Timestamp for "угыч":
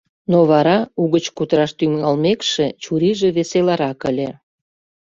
1.01-1.25